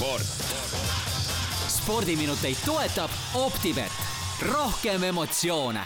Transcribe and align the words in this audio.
sport. 0.00 0.22
spordiminuteid 1.68 2.56
toetab 2.64 3.10
Optibet, 3.34 3.92
rohkem 4.52 5.02
emotsioone 5.04 5.80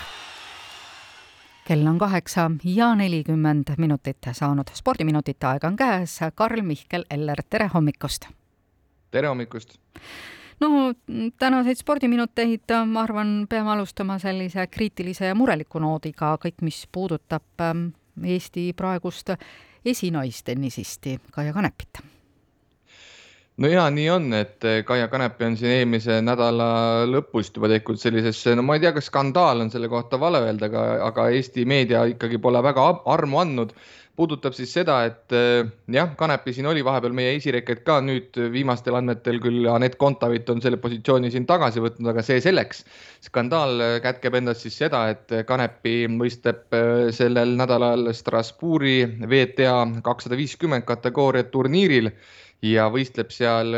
kell 1.67 1.87
on 1.87 1.99
kaheksa 1.99 2.51
ja 2.65 2.93
nelikümmend 2.95 3.73
minutit 3.79 4.29
saanud, 4.33 4.71
spordiminutite 4.75 5.47
aeg 5.49 5.65
on 5.65 5.77
käes. 5.77 6.19
Karl 6.35 6.63
Mihkel 6.63 7.09
Eller, 7.11 7.43
tere 7.51 7.71
hommikust! 7.75 8.29
tere 9.11 9.29
hommikust! 9.29 9.75
no 10.61 10.93
tänaseid 11.39 11.83
spordiminuteid, 11.83 12.79
ma 12.87 13.03
arvan, 13.03 13.37
peame 13.51 13.75
alustama 13.75 14.21
sellise 14.23 14.67
kriitilise 14.67 15.33
ja 15.33 15.35
mureliku 15.35 15.83
noodiga, 15.83 16.37
kõik, 16.39 16.63
mis 16.63 16.85
puudutab 16.93 17.67
ähm, 17.67 17.89
Eesti 18.23 18.71
praegust 18.77 19.35
esinaistennisisti 19.85 21.19
Kaia 21.33 21.53
Kanepit 21.53 22.14
no 23.63 23.71
ja 23.71 23.85
nii 23.93 24.07
on, 24.11 24.31
et 24.35 24.65
eh, 24.67 24.83
Kaia 24.87 25.09
Kanepi 25.13 25.47
on 25.47 25.59
siin 25.59 25.77
eelmise 25.79 26.19
nädala 26.25 26.69
lõpust 27.11 27.55
juba 27.55 27.71
tehtud 27.71 28.01
sellisesse, 28.03 28.55
no 28.59 28.65
ma 28.67 28.79
ei 28.79 28.83
tea, 28.83 28.95
kas 28.97 29.11
skandaal 29.13 29.63
on 29.63 29.71
selle 29.71 29.91
kohta 29.93 30.19
vale 30.21 30.43
öelda, 30.43 30.71
aga, 30.71 30.87
aga 31.11 31.29
Eesti 31.37 31.67
meedia 31.69 32.05
ikkagi 32.11 32.43
pole 32.43 32.63
väga 32.65 32.89
armu 33.15 33.45
andnud. 33.45 33.77
puudutab 34.15 34.55
siis 34.55 34.71
seda, 34.71 35.01
et 35.09 35.35
eh, 35.35 35.67
jah, 35.91 36.13
Kanepi 36.19 36.53
siin 36.55 36.69
oli 36.71 36.85
vahepeal 36.87 37.15
meie 37.15 37.33
esireket 37.35 37.81
ka, 37.87 37.97
nüüd 38.03 38.37
viimastel 38.55 38.95
andmetel 38.95 39.41
küll 39.43 39.67
Anett 39.67 39.97
Kontaveit 39.99 40.51
on 40.51 40.63
selle 40.63 40.79
positsiooni 40.79 41.33
siin 41.35 41.47
tagasi 41.47 41.83
võtnud, 41.83 42.11
aga 42.13 42.23
see 42.23 42.39
selleks. 42.43 42.85
skandaal 43.27 43.83
eh, 43.83 43.97
kätkeb 44.03 44.39
endas 44.39 44.63
siis 44.63 44.79
seda, 44.83 45.09
et 45.15 45.35
Kanepi 45.47 46.07
võistleb 46.11 46.79
sellel 47.15 47.55
nädalal 47.59 48.11
Strasbourgi 48.15 49.03
WTA 49.27 49.77
kakssada 50.07 50.39
viiskümmend 50.39 50.87
kategooria 50.87 51.51
turniiril 51.51 52.11
ja 52.63 52.87
võistleb 52.93 53.33
seal 53.35 53.75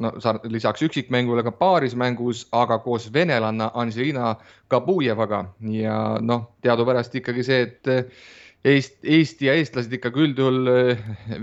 no 0.00 0.12
lisaks 0.50 0.82
üksikmängule 0.86 1.44
ka 1.46 1.52
paarismängus, 1.58 2.46
aga 2.52 2.78
koos 2.84 3.10
venelanna 3.12 3.70
Anželina 3.74 4.34
Kabujevaga 4.68 5.44
ja 5.74 5.98
noh, 6.20 6.48
teadupärast 6.64 7.14
ikkagi 7.20 7.44
see, 7.46 7.68
et 7.68 7.92
Eest, 8.64 8.94
Eesti 9.04 9.44
ja 9.44 9.54
eestlased 9.60 9.92
ikkagi 9.92 10.22
üldjuhul 10.24 10.70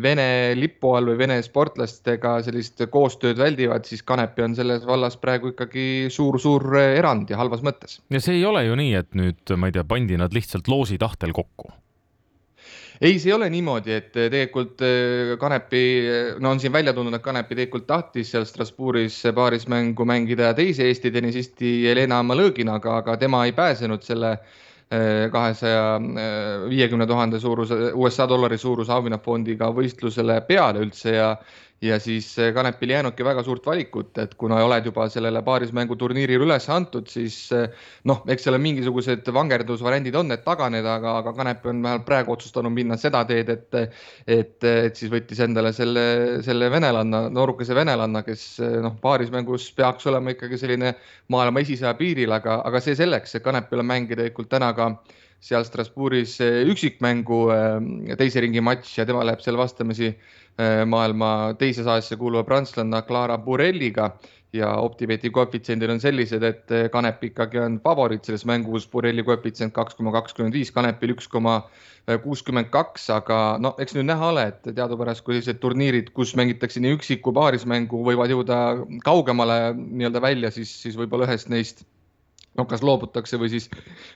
Vene 0.01 0.55
lipu 0.57 0.95
all 0.97 1.11
või 1.11 1.19
Vene 1.19 1.35
sportlastega 1.45 2.39
sellist 2.41 2.81
koostööd 2.89 3.37
väldivad, 3.37 3.85
siis 3.85 4.01
Kanepi 4.01 4.41
on 4.41 4.55
selles 4.57 4.87
vallas 4.89 5.19
praegu 5.21 5.51
ikkagi 5.51 5.85
suur-suur 6.09 6.65
erand 6.81 7.29
ja 7.29 7.37
halvas 7.37 7.61
mõttes. 7.61 7.99
ja 8.09 8.23
see 8.23 8.39
ei 8.39 8.47
ole 8.49 8.65
ju 8.65 8.79
nii, 8.79 8.95
et 8.97 9.13
nüüd 9.13 9.53
ma 9.53 9.69
ei 9.69 9.77
tea, 9.77 9.85
pandi 9.85 10.17
nad 10.17 10.33
lihtsalt 10.33 10.71
loosi 10.71 10.97
tahtel 10.97 11.35
kokku 11.37 11.69
ei, 13.01 13.19
see 13.19 13.31
ei 13.31 13.33
ole 13.33 13.49
niimoodi, 13.49 13.93
et 13.97 14.15
eh, 14.15 14.29
tegelikult 14.29 14.81
eh, 14.85 15.33
Kanepi, 15.41 15.83
no 16.39 16.51
on 16.53 16.59
siin 16.61 16.73
välja 16.73 16.93
tulnud, 16.93 17.17
et 17.17 17.23
Kanepi 17.25 17.57
tegelikult 17.57 17.87
tahtis 17.89 18.29
seal 18.33 18.45
Strasbourgis 18.45 19.23
paarismängu 19.35 20.05
mängida 20.05 20.51
teise 20.57 20.85
Eesti 20.85 21.11
tennisisti 21.11 21.79
Jelena 21.87 22.21
Malõginaga, 22.23 22.99
aga 23.01 23.17
tema 23.17 23.41
ei 23.47 23.55
pääsenud 23.57 24.05
selle 24.05 24.35
eh, 24.37 25.25
kahesaja 25.33 25.97
viiekümne 26.69 27.09
tuhande 27.09 27.41
suuruse 27.41 27.89
USA 27.97 28.29
dollari 28.29 28.61
suuruse 28.61 28.93
auhinnafondiga 28.93 29.71
võistlusele 29.73 30.37
peale 30.45 30.85
üldse 30.85 31.17
ja 31.17 31.33
ja 31.81 31.97
siis 31.99 32.27
eh, 32.39 32.51
Kanepil 32.53 32.89
ei 32.89 32.95
jäänudki 32.95 33.25
väga 33.25 33.43
suurt 33.43 33.65
valikut, 33.65 34.17
et 34.21 34.35
kuna 34.39 34.59
oled 34.63 34.85
juba 34.85 35.07
sellele 35.09 35.41
paarismänguturniirile 35.45 36.45
üles 36.45 36.67
antud, 36.69 37.07
siis 37.09 37.37
eh, 37.57 37.69
noh, 38.09 38.21
eks 38.29 38.45
seal 38.45 38.57
mingisugused 38.61 39.31
vangerdusvariandid 39.33 40.15
on, 40.19 40.31
et 40.35 40.43
taganeda, 40.45 40.95
aga, 40.99 41.15
aga 41.23 41.33
Kanep 41.37 41.65
on 41.65 41.81
vähemalt 41.81 42.05
praegu 42.05 42.35
otsustanud 42.35 42.73
minna 42.75 42.97
seda 43.01 43.23
teed, 43.29 43.49
et, 43.49 43.79
et, 44.27 44.57
et 44.69 44.99
siis 45.01 45.11
võttis 45.11 45.41
endale 45.41 45.73
selle, 45.73 46.05
selle 46.45 46.69
venelanna, 46.71 47.25
noorukese 47.33 47.75
venelanna, 47.77 48.21
kes 48.27 48.45
eh, 48.61 48.77
noh, 48.85 48.99
paarismängus 49.01 49.71
peaks 49.77 50.05
olema 50.11 50.35
ikkagi 50.35 50.61
selline 50.61 50.93
maailma 51.33 51.65
esisaja 51.65 51.95
piiril, 51.97 52.37
aga, 52.37 52.61
aga 52.67 52.83
see 52.83 52.97
selleks, 52.99 53.39
Kanepil 53.41 53.81
on 53.81 53.89
mängida 53.89 54.21
tegelikult 54.21 54.51
täna 54.53 54.69
ka 54.77 54.91
seal 55.41 55.65
Strasbourgis 55.65 56.35
üksikmängu 56.41 57.39
teise 58.19 58.43
ringi 58.43 58.61
matš 58.61 58.99
ja 58.99 59.07
tema 59.09 59.23
läheb 59.25 59.41
seal 59.41 59.57
vastamisi 59.57 60.11
Äh, 60.59 60.83
maailma 60.85 61.55
teise 61.57 61.83
saajasse 61.85 62.17
kuuluva 62.19 62.43
prantslanna 62.43 63.01
Clara 63.07 63.37
Burelliga 63.37 64.09
ja 64.53 64.73
Optibeti 64.83 65.29
koefitsiendid 65.31 65.89
on 65.93 66.01
sellised, 66.03 66.43
et 66.43 66.73
Kanep 66.91 67.23
ikkagi 67.23 67.61
on 67.61 67.77
favoriit 67.79 68.27
selles 68.27 68.43
mängus, 68.45 68.83
Burelli 68.91 69.23
koefitsient 69.23 69.71
kaks 69.73 69.95
koma 69.95 70.11
kakskümmend 70.11 70.57
viis, 70.57 70.73
Kanepil 70.75 71.13
üks 71.15 71.29
koma 71.31 71.55
kuuskümmend 72.25 72.67
kaks, 72.73 73.07
aga 73.15 73.37
no 73.63 73.71
eks 73.79 73.95
nüüd 73.95 74.09
näha 74.09 74.33
ole, 74.33 74.43
et 74.51 74.67
teadupärast, 74.67 75.23
kui 75.23 75.37
sellised 75.37 75.63
turniirid, 75.63 76.11
kus 76.17 76.35
mängitakse 76.35 76.83
nii 76.83 76.97
üksiku 76.97 77.31
paarismängu, 77.37 78.03
võivad 78.11 78.35
jõuda 78.35 78.59
kaugemale 79.07 79.61
nii-öelda 79.79 80.25
välja, 80.27 80.51
siis, 80.51 80.75
siis 80.83 80.99
võib-olla 80.99 81.31
ühest 81.31 81.47
neist 81.53 81.85
noh, 82.59 82.67
kas 82.67 82.83
loobutakse 82.83 83.39
või 83.39 83.51
siis 83.53 83.69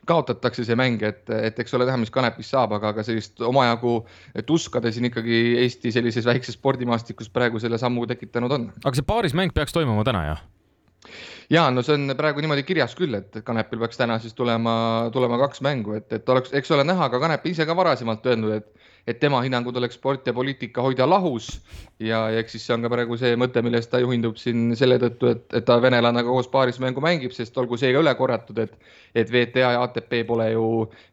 kaotatakse 0.09 0.66
see 0.68 0.78
mäng, 0.79 1.03
et, 1.07 1.23
et 1.29 1.59
eks 1.62 1.75
ole 1.78 1.88
näha, 1.88 2.00
mis 2.01 2.12
Kanepist 2.13 2.51
saab, 2.56 2.75
aga, 2.78 2.91
aga 2.94 3.06
sellist 3.07 3.41
omajagu 3.46 3.97
tuskade 4.47 4.91
siin 4.96 5.09
ikkagi 5.12 5.41
Eesti 5.63 5.94
sellises 5.96 6.28
väikses 6.28 6.59
spordimaastikus 6.59 7.31
praegu 7.34 7.62
selle 7.63 7.79
sammu 7.81 8.07
tekitanud 8.12 8.57
on. 8.57 8.68
aga 8.84 8.95
see 8.97 9.07
paarismäng 9.07 9.56
peaks 9.56 9.75
toimuma 9.75 10.03
täna, 10.07 10.25
jah? 10.31 10.44
ja 11.50 11.68
no 11.72 11.84
see 11.85 11.95
on 11.95 12.16
praegu 12.18 12.44
niimoodi 12.44 12.66
kirjas 12.68 12.95
küll, 12.97 13.16
et 13.18 13.40
Kanepil 13.45 13.81
peaks 13.85 14.00
täna 14.01 14.18
siis 14.19 14.35
tulema, 14.38 14.75
tulema 15.13 15.40
kaks 15.45 15.63
mängu, 15.66 15.95
et, 16.00 16.12
et 16.13 16.29
oleks, 16.29 16.53
eks 16.57 16.75
ole 16.75 16.88
näha, 16.88 17.09
ka 17.13 17.22
Kanep 17.24 17.45
ise 17.51 17.68
ka 17.68 17.78
varasemalt 17.78 18.25
öelnud, 18.28 18.59
et 18.59 18.84
et 19.07 19.19
tema 19.21 19.41
hinnangul 19.45 19.73
tuleks 19.73 19.99
sport 19.99 20.27
ja 20.27 20.33
poliitika 20.33 20.81
hoida 20.81 21.05
lahus 21.09 21.49
ja, 21.99 22.23
ja 22.33 22.41
eks 22.41 22.55
siis 22.55 22.63
see 22.66 22.73
on 22.75 22.85
ka 22.85 22.89
praegu 22.89 23.17
see 23.19 23.35
mõte, 23.38 23.61
millest 23.66 23.91
ta 23.91 23.99
juhindub 24.01 24.38
siin 24.41 24.73
selle 24.77 24.97
tõttu, 25.01 25.29
et, 25.29 25.43
et 25.59 25.66
ta 25.66 25.77
venelannaga 25.81 26.27
koos 26.27 26.49
paarismängu 26.51 27.03
mängib, 27.03 27.33
sest 27.35 27.57
olgu 27.61 27.77
see 27.77 27.94
ka 27.94 28.01
üle 28.01 28.15
korratud, 28.17 28.57
et, 28.63 28.73
et 29.15 29.29
WTA 29.29 29.75
ja 29.75 29.83
ATP 29.85 30.17
pole 30.27 30.47
ju 30.51 30.65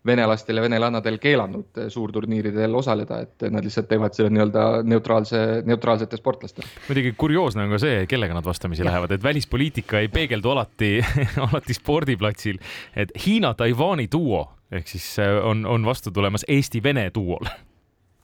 venelastel 0.08 0.58
ja 0.58 0.64
venelannadel 0.64 1.18
keelanud 1.22 1.82
suurturniiridel 1.92 2.78
osaleda, 2.80 3.20
et 3.26 3.46
nad 3.52 3.64
lihtsalt 3.64 3.90
teevad 3.90 4.16
selle 4.16 4.32
nii-öelda 4.32 4.64
neutraalse, 4.88 5.42
neutraalsete 5.68 6.20
sportlastele. 6.20 6.70
muidugi 6.88 7.12
kurioosne 7.18 7.66
on 7.66 7.76
ka 7.76 7.82
see, 7.82 8.06
kellega 8.10 8.38
nad 8.38 8.48
vastamisi 8.48 8.82
ja. 8.82 8.88
lähevad, 8.88 9.12
et 9.12 9.22
välispoliitika 9.22 10.00
ei 10.00 10.08
peegeldu 10.08 10.54
alati 10.56 10.94
alati 11.46 11.76
spordiplatsil, 11.76 12.58
et 12.96 13.12
Hiina-Taiwan'i 13.26 14.08
duo 14.12 14.46
ehk 14.72 14.88
siis 14.88 15.04
on, 15.44 15.66
on 15.68 15.84
vastu 15.84 16.10
tulemas 16.10 16.46
Eesti-Vene 16.48 17.10
duol 17.14 17.44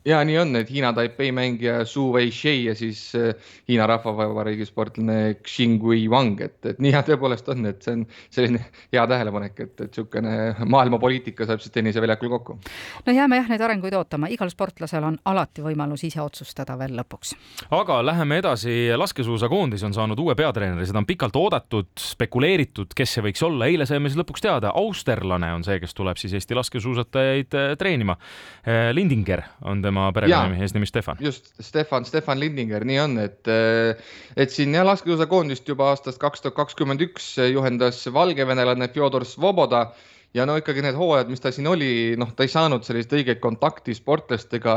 ja 0.08 0.20
nii 0.24 0.38
on, 0.41 0.56
et 0.56 0.70
Hiina 0.72 0.92
Taipei 0.96 1.30
mängija 1.34 1.82
Su 1.86 2.08
Weishei 2.14 2.64
ja 2.64 2.74
siis 2.74 3.12
äh, 3.16 3.34
Hiina 3.69 3.86
Rahvavabariigi 3.86 4.66
sportlane 4.66 5.34
Xingui 5.44 6.06
Wang, 6.10 6.41
et, 6.41 6.58
et 6.66 6.80
nii 6.82 6.92
ja 6.94 7.02
tõepoolest 7.06 7.50
on, 7.52 7.66
et 7.69 7.84
see 7.84 7.98
on 7.98 8.04
selline 8.34 8.62
hea 8.94 9.04
tähelepanek, 9.10 9.60
et, 9.60 9.74
et 9.74 9.86
niisugune 9.88 10.69
maailmapoliitika 10.69 11.46
saab 11.48 11.62
siis 11.62 11.74
tenniseväljakul 11.74 12.32
kokku. 12.36 12.58
no 13.06 13.14
jääme 13.14 13.41
jah 13.41 13.50
neid 13.52 13.64
arenguid 13.64 13.96
ootama, 13.98 14.30
igal 14.32 14.50
sportlasel 14.52 15.04
on 15.04 15.19
alati 15.28 15.64
võimalus 15.64 16.06
ise 16.08 16.22
otsustada 16.25 16.78
veel 16.80 16.96
lõpuks. 16.98 17.34
aga 17.70 18.00
läheme 18.06 18.40
edasi, 18.42 18.76
laskesuusakoondis 18.96 19.84
on 19.88 19.96
saanud 19.96 20.19
uue 20.25 20.36
peatreeneri, 20.38 20.86
seda 20.88 21.02
on 21.02 21.08
pikalt 21.08 21.36
oodatud, 21.36 21.92
spekuleeritud, 22.00 22.94
kes 22.96 23.19
see 23.19 23.26
võiks 23.28 23.44
olla, 23.44 23.69
eile 23.69 23.86
saime 23.88 24.08
siis 24.08 24.20
lõpuks 24.22 24.44
teada, 24.44 24.72
austerlane 24.78 25.52
on 25.56 25.66
see, 25.66 25.80
kes 25.82 25.94
tuleb 25.96 26.20
siis 26.20 26.36
Eesti 26.38 26.56
laskesuusatajaid 26.58 27.58
äh, 27.58 27.70
treenima. 27.78 28.16
Äh, 28.64 28.88
Lindinger 28.94 29.42
on 29.69 29.82
tema 29.82 29.97
tema 29.98 30.12
perekonnanimi, 30.14 30.62
eesnimi 30.62 30.86
Stefan. 30.86 31.16
just, 31.20 31.53
Stefan, 31.60 32.04
Stefan 32.04 32.41
Lindinger, 32.41 32.84
nii 32.86 33.00
on, 33.03 33.19
et, 33.22 33.50
et 34.36 34.54
siin 34.54 34.75
jah, 34.75 34.86
laskesuusakoondist 34.86 35.69
juba 35.69 35.91
aastast 35.92 36.20
kaks 36.22 36.44
tuhat 36.44 36.56
kakskümmend 36.59 37.03
üks 37.09 37.34
juhendas 37.50 38.04
valgevenelane 38.14 38.91
Fjodor 38.94 39.26
Svoboda 39.28 39.88
ja 40.36 40.44
no 40.46 40.58
ikkagi 40.60 40.82
need 40.84 40.96
hooajad, 40.98 41.30
mis 41.32 41.40
ta 41.40 41.50
siin 41.54 41.66
oli, 41.70 41.90
noh, 42.20 42.30
ta 42.36 42.44
ei 42.44 42.52
saanud 42.52 42.84
sellist 42.84 43.12
õiget 43.16 43.40
kontakti 43.40 43.94
sportlastega. 43.96 44.74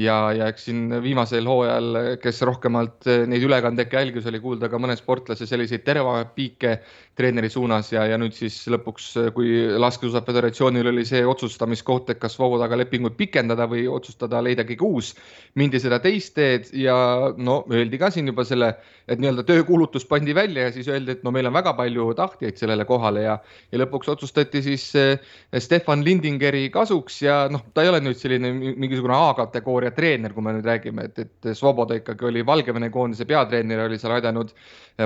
Ja, 0.00 0.16
ja 0.32 0.46
eks 0.48 0.66
siin 0.70 0.86
viimasel 1.04 1.46
hooajal, 1.46 2.16
kes 2.22 2.40
rohkemalt 2.48 3.06
neid 3.28 3.44
ülekandeid 3.44 3.92
jälgis, 3.92 4.26
oli 4.30 4.40
kuulda 4.40 4.70
ka 4.72 4.80
mõne 4.80 4.96
sportlase 4.96 5.44
selliseid 5.46 5.84
teravaid 5.84 6.32
piike 6.36 6.78
treeneri 7.18 7.50
suunas. 7.52 7.90
Ja, 7.92 8.06
ja 8.08 8.18
nüüd 8.20 8.34
siis 8.36 8.56
lõpuks, 8.72 9.10
kui 9.36 9.52
laskesuusa 9.78 10.24
föderatsioonil 10.26 10.88
oli 10.92 11.04
see 11.08 11.20
otsustamiskoht, 11.28 12.10
et 12.10 12.22
kas 12.22 12.38
Vovodaga 12.40 12.78
lepingut 12.80 13.18
pikendada 13.20 13.68
või 13.70 13.84
otsustada 13.92 14.40
leida 14.42 14.64
keegi 14.66 14.82
uus, 14.88 15.12
mindi 15.60 15.80
seda 15.82 16.00
teist 16.02 16.34
teed. 16.38 16.72
Ja 16.72 16.96
no 17.36 17.60
öeldi 17.70 18.00
ka 18.00 18.10
siin 18.10 18.32
juba 18.32 18.46
selle, 18.48 18.72
et 19.06 19.20
nii-öelda 19.20 19.44
töökuulutus 19.46 20.08
pandi 20.08 20.34
välja 20.34 20.66
ja 20.66 20.74
siis 20.74 20.88
öeldi, 20.88 21.18
et 21.18 21.26
no 21.26 21.30
meil 21.34 21.52
on 21.52 21.54
väga 21.54 21.76
palju 21.78 22.10
tahtjaid 22.18 22.58
sellele 22.58 22.88
kohale. 22.88 23.26
Ja, 23.28 23.38
ja 23.70 23.84
lõpuks 23.84 24.08
otsustati 24.16 24.64
siis 24.64 24.71
siis 24.72 25.62
Stefan 25.62 26.02
Lindingeri 26.04 26.68
kasuks 26.72 27.20
ja 27.22 27.46
noh, 27.52 27.64
ta 27.74 27.84
ei 27.84 27.90
ole 27.90 28.00
nüüd 28.02 28.18
selline 28.18 28.52
mingisugune 28.56 29.14
A-kategooria 29.16 29.92
treener, 29.96 30.32
kui 30.32 30.44
me 30.44 30.54
nüüd 30.56 30.66
räägime, 30.66 31.06
et, 31.10 31.18
et 31.26 31.52
Svoboda 31.58 31.98
ikkagi 31.98 32.28
oli 32.30 32.44
Valgevene 32.46 32.90
koondise 32.94 33.26
peatreener, 33.28 33.84
oli 33.86 34.00
seal 34.00 34.16
aidanud 34.16 34.54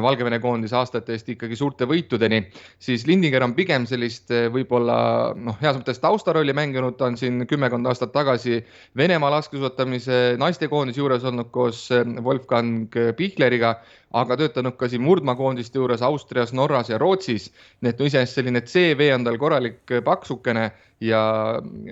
Valgevene 0.02 0.38
koondise 0.42 0.76
aastate 0.78 1.14
eest 1.14 1.28
ikkagi 1.34 1.58
suurte 1.58 1.86
võitudeni, 1.88 2.42
siis 2.82 3.06
Lindinger 3.06 3.44
on 3.46 3.54
pigem 3.58 3.86
sellist 3.90 4.32
võib-olla 4.54 4.98
noh, 5.38 5.58
heas 5.62 5.78
mõttes 5.78 6.02
taustarolli 6.02 6.54
mänginud, 6.56 6.96
ta 6.98 7.10
on 7.10 7.18
siin 7.20 7.44
kümmekond 7.50 7.86
aastat 7.86 8.14
tagasi 8.14 8.62
Venemaa 8.96 9.30
laskesuusatamise 9.36 10.36
naistekoondise 10.40 11.02
juures 11.02 11.26
olnud 11.26 11.52
koos 11.54 11.86
Wolfgang 12.22 12.98
Pihleriga 13.16 13.76
aga 14.16 14.36
töötanud 14.38 14.76
ka 14.78 14.88
siin 14.90 15.02
murdmaakoondiste 15.04 15.80
juures 15.80 16.02
Austrias, 16.04 16.52
Norras 16.56 16.90
ja 16.90 16.98
Rootsis. 16.98 17.50
nii 17.82 17.90
et 17.90 17.98
no 17.98 18.06
iseenesest 18.08 18.38
selline 18.38 18.62
CV 18.62 19.10
on 19.14 19.24
tal 19.26 19.38
korralik 19.38 19.55
paksukene 20.04 20.70
ja 21.00 21.20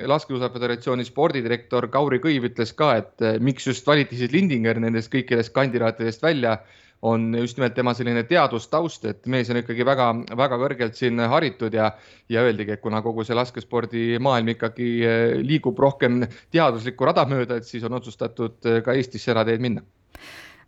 Laskesuusa 0.06 0.48
Föderatsiooni 0.52 1.04
spordidirektor 1.04 1.88
Kauri 1.92 2.20
Kõiv 2.22 2.48
ütles 2.50 2.72
ka, 2.76 2.94
et 3.02 3.24
eh, 3.24 3.38
miks 3.40 3.66
just 3.68 3.86
valiti 3.86 4.18
siis 4.18 4.32
Lindinger 4.32 4.80
nendest 4.80 5.12
kõikidest 5.12 5.52
kandidaatidest 5.54 6.24
välja 6.24 6.58
on 7.04 7.34
just 7.36 7.58
nimelt 7.58 7.74
tema 7.76 7.92
selline 7.94 8.22
teadustaust, 8.24 9.04
et 9.04 9.26
mees 9.28 9.50
on 9.52 9.58
ikkagi 9.60 9.84
väga-väga 9.84 10.60
kõrgelt 10.62 10.96
siin 10.96 11.20
haritud 11.20 11.74
ja, 11.76 11.90
ja 12.32 12.44
öeldigi, 12.46 12.78
et 12.78 12.84
kuna 12.84 13.02
kogu 13.04 13.26
see 13.28 13.36
laskespordimaailm 13.36 14.54
ikkagi 14.54 14.88
eh, 15.04 15.34
liigub 15.44 15.78
rohkem 15.84 16.22
teaduslikku 16.54 17.10
rada 17.10 17.26
mööda, 17.28 17.60
et 17.60 17.68
siis 17.68 17.84
on 17.84 18.00
otsustatud 18.00 18.56
ka 18.84 18.96
Eestis 18.96 19.28
seda 19.28 19.44
teed 19.44 19.60
minna 19.64 19.84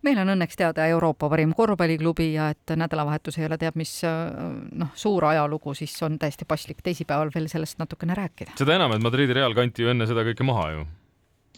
meil 0.03 0.19
on 0.23 0.35
õnneks 0.37 0.59
teada 0.59 0.87
Euroopa 0.93 1.31
parim 1.33 1.55
korvpalliklubi 1.57 2.33
ja 2.35 2.51
et 2.55 2.77
nädalavahetus 2.77 3.39
ei 3.39 3.47
ole 3.47 3.59
teab 3.59 3.79
mis 3.81 3.95
noh, 4.05 4.93
suur 4.95 5.25
ajalugu, 5.31 5.75
siis 5.75 5.95
on 6.07 6.19
täiesti 6.19 6.45
paslik 6.49 6.83
teisipäeval 6.83 7.33
veel 7.35 7.49
sellest 7.53 7.79
natukene 7.79 8.15
rääkida. 8.15 8.57
seda 8.59 8.77
enam, 8.77 8.97
et 8.97 9.03
Madridi 9.03 9.37
Real 9.37 9.55
kanti 9.55 9.85
ju 9.85 9.93
enne 9.93 10.07
seda 10.09 10.25
kõike 10.27 10.47
maha 10.47 10.71
ju 10.75 10.87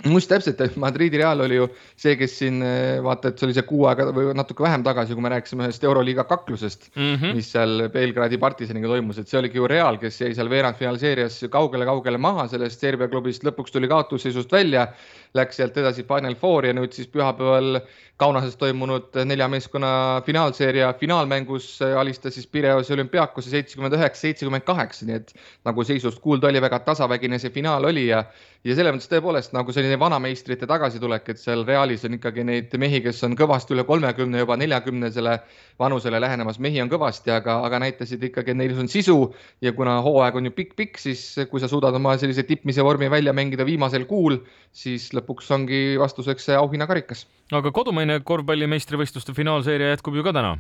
just 0.04 0.30
täpselt, 0.30 0.60
et 0.62 0.76
Madridi 0.78 1.18
Real 1.18 1.40
oli 1.42 1.58
ju 1.58 1.66
see, 1.98 2.14
kes 2.20 2.36
siin 2.40 2.62
vaata, 3.04 3.32
et 3.32 3.40
see 3.40 3.48
oli 3.48 3.56
see 3.56 3.66
kuu 3.68 3.86
aega 3.90 4.08
või 4.14 4.30
natuke 4.36 4.62
vähem 4.64 4.84
tagasi, 4.86 5.16
kui 5.16 5.24
me 5.24 5.32
rääkisime 5.32 5.66
ühest 5.66 5.84
Euroliiga 5.84 6.24
kaklusest 6.28 6.90
mm, 6.94 7.14
-hmm. 7.14 7.38
mis 7.38 7.52
seal 7.52 7.88
Belgradi 7.94 8.38
partisaniga 8.38 8.88
toimus, 8.88 9.18
et 9.18 9.28
see 9.28 9.40
oligi 9.40 9.58
ju 9.58 9.68
Real, 9.70 9.98
kes 9.98 10.20
jäi 10.20 10.34
seal 10.34 10.50
veerandfinaalseerias 10.50 11.40
kaugele-kaugele 11.50 12.18
maha 12.18 12.48
sellest 12.48 12.80
Serbia 12.80 13.08
klubist, 13.08 13.44
lõpuks 13.44 13.74
tuli 13.74 13.88
kaotusseisust 13.88 14.52
välja, 14.52 14.88
läks 15.34 15.56
sealt 15.56 15.76
edasi 15.76 16.06
Final 16.08 16.34
Four 16.34 16.66
ja 16.66 16.76
nüüd 16.76 16.94
siis 16.94 17.10
pühapäeval 17.10 17.80
Kaunases 18.18 18.56
toimunud 18.58 19.14
nelja 19.30 19.46
meeskonna 19.48 20.22
finaalseeria 20.26 20.88
finaalmängus 20.98 21.78
alistas 22.00 22.34
siis 22.34 22.48
Pireuse 22.50 22.92
olümpiaakose 22.96 23.50
seitsekümmend 23.50 23.94
üheksa, 23.94 24.20
seitsekümmend 24.24 24.64
kaheksa, 24.66 25.06
nii 25.06 25.20
et 25.20 25.30
nagu 25.68 25.84
seisust 25.86 26.18
kuulda 26.24 26.48
oli, 26.50 26.58
väga 26.60 26.80
tasavägine 26.88 27.38
see 27.38 27.54
finaal 27.54 27.86
oli 27.86 28.08
ja 28.08 28.24
ja 28.66 28.74
selles 28.74 28.96
mõttes 28.96 29.10
tõepoolest 29.12 29.54
nagu 29.54 29.72
selline 29.72 29.87
vanameistrite 30.00 30.66
tagasitulek, 30.68 31.28
et 31.32 31.40
seal 31.40 31.64
Realis 31.66 32.04
on 32.04 32.16
ikkagi 32.18 32.44
neid 32.44 32.74
mehi, 32.80 33.00
kes 33.04 33.22
on 33.26 33.36
kõvasti 33.38 33.72
üle 33.76 33.84
kolmekümne, 33.88 34.42
juba 34.42 34.56
neljakümnesele 34.60 35.36
vanusele 35.80 36.20
lähenemas 36.20 36.58
mehi 36.62 36.82
on 36.82 36.90
kõvasti, 36.92 37.32
aga, 37.32 37.60
aga 37.66 37.80
näitasid 37.86 38.26
ikkagi, 38.28 38.52
et 38.52 38.60
neil 38.60 38.74
on 38.78 38.90
sisu 38.90 39.16
ja 39.64 39.72
kuna 39.76 39.98
hooaeg 40.04 40.36
on 40.40 40.50
ju 40.50 40.54
pikk-pikk, 40.58 41.00
siis 41.00 41.22
kui 41.50 41.62
sa 41.62 41.70
suudad 41.70 41.96
oma 41.96 42.16
sellise 42.20 42.44
tippmise 42.48 42.84
vormi 42.84 43.10
välja 43.10 43.32
mängida 43.36 43.66
viimasel 43.68 44.04
kuul, 44.10 44.40
siis 44.74 45.08
lõpuks 45.16 45.48
ongi 45.54 45.82
vastuseks 46.00 46.50
see 46.50 46.58
auhinnakarikas. 46.58 47.26
aga 47.52 47.72
kodumaine 47.72 48.20
korvpalli 48.20 48.68
meistrivõistluste 48.68 49.32
finaalseeria 49.36 49.94
jätkub 49.94 50.18
ju 50.18 50.26
ka 50.26 50.36
täna? 50.36 50.58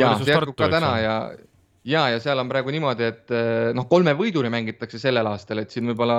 ja, 0.00 0.16
see 0.22 0.32
jätkub 0.32 0.56
ka 0.56 0.70
täna 0.72 0.96
ja 1.02 1.14
ja, 1.86 2.08
ja 2.12 2.18
seal 2.22 2.40
on 2.40 2.48
praegu 2.50 2.72
niimoodi, 2.74 3.06
et 3.06 3.32
eh, 3.34 3.70
noh, 3.76 3.86
kolme 3.90 4.14
võiduni 4.18 4.50
mängitakse 4.52 5.00
sellel 5.00 5.26
aastal, 5.30 5.62
et 5.62 5.72
siin 5.74 5.88
võib-olla 5.90 6.18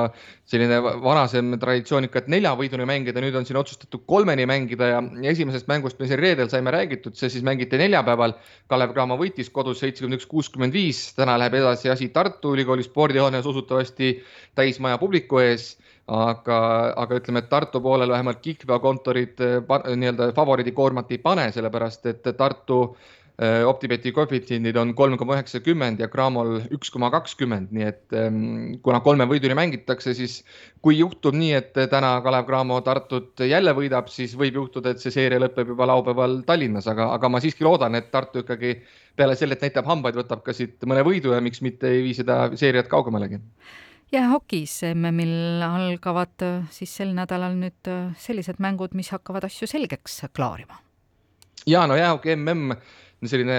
selline 0.49 0.79
vanasem 1.03 1.55
traditsioon 1.59 2.07
ikka, 2.07 2.23
et 2.23 2.31
nelja 2.31 2.53
võiduni 2.59 2.87
mängida, 2.89 3.21
nüüd 3.23 3.35
on 3.39 3.47
siin 3.47 3.59
otsustatud 3.59 4.05
kolmeni 4.09 4.47
mängida 4.49 4.91
ja 4.93 5.01
esimesest 5.31 5.69
mängust 5.71 5.99
me 5.99 6.07
siin 6.09 6.21
reedel 6.21 6.51
saime 6.51 6.73
räägitud, 6.75 7.17
see 7.19 7.31
siis 7.33 7.45
mängiti 7.45 7.79
neljapäeval. 7.81 8.37
Kalev 8.71 8.95
Cramo 8.95 9.19
võitis 9.19 9.51
kodus 9.53 9.83
seitsekümmend 9.83 10.19
üks, 10.19 10.29
kuuskümmend 10.29 10.75
viis, 10.75 11.03
täna 11.17 11.37
läheb 11.41 11.59
edasi 11.59 11.91
asi 11.91 12.09
Tartu 12.15 12.55
Ülikooli 12.55 12.85
spordihoones 12.85 13.45
usutavasti 13.49 14.15
täismaja 14.57 14.97
publiku 15.01 15.43
ees 15.43 15.73
aga, 16.09 16.57
aga 16.97 17.19
ütleme, 17.19 17.43
et 17.43 17.49
Tartu 17.51 17.81
poolel 17.83 18.09
vähemalt 18.09 18.41
kihlveokontorid 18.41 19.45
eh, 19.45 19.61
nii-öelda 19.95 20.31
favoriidi 20.37 20.73
koormat 20.77 21.11
ei 21.13 21.21
pane, 21.21 21.49
sellepärast 21.53 22.09
et 22.09 22.29
Tartu 22.37 22.81
Optibeti 23.39 24.11
koefitsiendid 24.11 24.75
on 24.75 24.89
kolm 24.97 25.13
koma 25.15 25.37
üheksakümmend 25.37 26.01
ja 26.03 26.09
Cramol 26.11 26.57
üks 26.75 26.89
koma 26.91 27.07
kakskümmend, 27.13 27.69
nii 27.71 27.85
et 27.87 28.15
ähm, 28.17 28.41
kuna 28.83 28.99
kolme 29.05 29.23
võiduni 29.29 29.55
mängitakse, 29.55 30.11
siis 30.17 30.41
kui 30.83 30.97
juhtub 30.99 31.37
nii, 31.39 31.53
et 31.55 31.79
täna 31.91 32.17
Kalev 32.25 32.49
Cramo 32.49 32.81
Tartut 32.83 33.39
jälle 33.47 33.71
võidab, 33.77 34.11
siis 34.11 34.35
võib 34.35 34.59
juhtuda, 34.59 34.91
et 34.91 34.99
see 34.99 35.15
seeria 35.15 35.39
lõpeb 35.39 35.71
juba 35.71 35.87
laupäeval 35.87 36.41
Tallinnas, 36.49 36.89
aga, 36.91 37.13
aga 37.15 37.31
ma 37.31 37.39
siiski 37.39 37.63
loodan, 37.63 37.95
et 37.95 38.11
Tartu 38.11 38.43
ikkagi 38.43 38.75
peale 39.15 39.39
selle, 39.39 39.55
et 39.55 39.63
näitab 39.69 39.87
hambaid, 39.87 40.19
võtab 40.19 40.43
ka 40.43 40.55
siit 40.55 40.83
mõne 40.83 41.07
võidu 41.07 41.31
ja 41.31 41.39
miks 41.43 41.63
mitte 41.63 41.87
ei 41.95 42.03
vii 42.09 42.19
seda 42.19 42.41
seeriat 42.59 42.91
kaugemalegi 42.91 43.39
jäähokis 44.11 44.81
MM-il 44.93 45.61
algavad 45.63 46.41
äh, 46.41 46.63
siis 46.73 46.91
sel 46.97 47.11
nädalal 47.15 47.55
nüüd 47.55 47.87
äh, 47.87 48.15
sellised 48.19 48.59
mängud, 48.59 48.95
mis 48.97 49.11
hakkavad 49.13 49.45
asju 49.45 49.69
selgeks 49.69 50.23
klaarima. 50.35 50.81
ja 51.67 51.87
no 51.87 51.95
jäähoki 51.95 52.35
MM 52.35 52.73
selline 53.27 53.55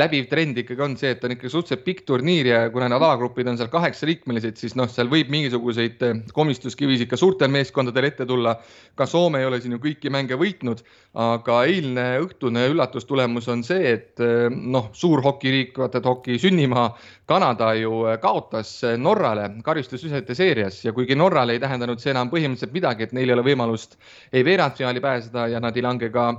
läbiv 0.00 0.28
trend 0.30 0.56
ikkagi 0.62 0.84
on 0.84 0.94
see, 0.96 1.10
et 1.12 1.24
on 1.26 1.34
ikka 1.34 1.50
suhteliselt 1.52 1.82
pikk 1.84 2.06
turniir 2.08 2.48
ja 2.48 2.60
kuna 2.72 2.88
need 2.88 2.96
alagrupid 2.96 3.50
on 3.50 3.58
seal 3.60 3.68
kaheksaliikmelised, 3.72 4.56
siis 4.56 4.76
noh, 4.78 4.88
seal 4.88 5.10
võib 5.12 5.28
mingisuguseid 5.32 6.04
eh, 6.06 6.22
komistuskivisid 6.36 7.10
ka 7.10 7.18
suurtel 7.20 7.52
meeskondadel 7.52 8.08
ette 8.08 8.26
tulla. 8.28 8.56
ka 8.96 9.06
Soome 9.06 9.42
ei 9.42 9.48
ole 9.48 9.60
siin 9.60 9.76
ju 9.76 9.80
kõiki 9.82 10.10
mänge 10.12 10.38
võitnud, 10.40 10.80
aga 11.20 11.58
eilne 11.68 12.06
õhtune 12.24 12.64
üllatustulemus 12.72 13.48
on 13.52 13.64
see, 13.66 13.92
et 13.92 14.24
eh, 14.24 14.48
noh, 14.48 14.88
suur 14.96 15.20
hokiriik, 15.24 15.76
vaata 15.76 16.00
et 16.00 16.08
hoki 16.08 16.40
sünnimaa, 16.40 16.88
Kanada 17.26 17.72
ju 17.74 18.04
kaotas 18.22 18.70
Norrale 19.02 19.48
karistusvisete 19.66 20.34
seerias 20.38 20.78
ja 20.84 20.92
kuigi 20.94 21.16
Norrale 21.18 21.56
ei 21.56 21.60
tähendanud 21.60 21.98
see 22.00 22.12
enam 22.14 22.30
põhimõtteliselt 22.30 22.72
midagi, 22.72 23.02
et 23.08 23.16
neil 23.16 23.28
ei 23.28 23.34
ole 23.34 23.44
võimalust 23.48 23.98
ei 24.32 24.44
veerandfinaali 24.46 25.02
pääseda 25.02 25.48
ja 25.50 25.60
nad 25.60 25.76
ei 25.76 25.82
lange 25.82 26.08
ka 26.14 26.30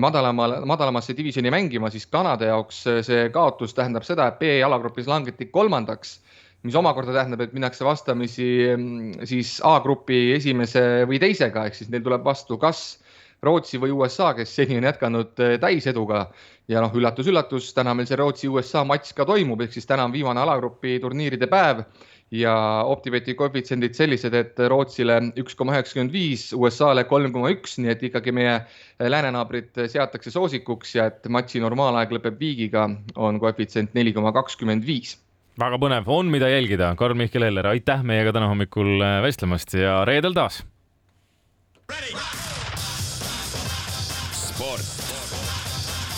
madalamal, 0.00 0.62
madalamasse 0.68 1.16
divisjoni 1.16 1.50
mängima, 1.52 1.90
siis 1.92 2.06
Kanada 2.06 2.48
jaoks 2.48 2.84
see 3.04 3.26
kaotus 3.34 3.74
tähendab 3.76 4.06
seda, 4.08 4.30
et 4.30 4.38
B-jalagrupis 4.40 5.08
langeti 5.10 5.50
kolmandaks, 5.52 6.16
mis 6.62 6.76
omakorda 6.78 7.12
tähendab, 7.16 7.42
et 7.44 7.52
minnakse 7.52 7.84
vastamisi 7.84 8.48
mm, 8.76 9.26
siis 9.28 9.58
A-grupi 9.66 10.30
esimese 10.36 11.04
või 11.10 11.20
teisega, 11.20 11.66
ehk 11.68 11.76
siis 11.76 11.90
neil 11.92 12.04
tuleb 12.06 12.24
vastu 12.24 12.56
kas 12.62 13.02
Rootsi 13.42 13.80
või 13.82 13.90
USA, 13.90 14.28
kes 14.38 14.52
seni 14.54 14.76
on 14.78 14.84
jätkanud 14.86 15.40
eh, 15.42 15.56
täiseduga 15.58 16.28
ja 16.70 16.82
noh, 16.84 16.92
üllatus-üllatus, 16.94 17.72
täna 17.74 17.90
meil 17.98 18.06
see 18.06 18.18
Rootsi-USA 18.20 18.84
matš 18.86 19.16
ka 19.18 19.26
toimub, 19.26 19.64
ehk 19.64 19.74
siis 19.74 19.88
täna 19.88 20.04
on 20.06 20.14
viimane 20.14 20.38
alagrupi 20.44 21.00
turniiride 21.02 21.48
päev 21.50 21.82
ja 22.32 22.54
Optibeti 22.86 23.34
koefitsiendid 23.34 23.98
sellised, 23.98 24.36
et 24.38 24.62
Rootsile 24.70 25.18
üks 25.42 25.58
koma 25.58 25.74
üheksakümmend 25.74 26.14
viis, 26.14 26.46
USA-le 26.54 27.02
kolm 27.10 27.34
koma 27.34 27.50
üks, 27.52 27.74
nii 27.82 27.90
et 27.96 28.06
ikkagi 28.08 28.30
meie 28.36 28.60
läänenaabrid 29.02 29.82
seatakse 29.90 30.30
soosikuks 30.30 30.94
ja 31.00 31.10
et 31.10 31.26
matši 31.26 31.64
normaalaeg 31.66 32.14
lõpeb 32.14 32.38
viigiga, 32.38 32.86
on 33.16 33.42
koefitsient 33.42 33.98
neli 33.98 34.14
koma 34.14 34.30
kakskümmend 34.38 34.86
viis 34.86 35.18
väga 35.60 35.76
põnev, 35.82 36.06
on 36.08 36.30
mida 36.32 36.48
jälgida. 36.48 36.94
Karl-Mihkel 36.96 37.44
Eller, 37.50 37.66
aitäh 37.74 38.06
meiega 38.06 38.32
täna 38.32 38.48
hommikul 38.48 39.02
vestlemast 39.26 39.74
ja 39.76 39.98
reedel 40.08 40.32
taas. 40.38 40.62
Sport. 44.54 44.80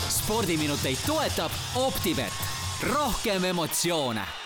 spordiminuteid 0.09 0.99
toetab 1.07 1.53
Optibet, 1.75 2.33
rohkem 2.93 3.45
emotsioone 3.45 4.44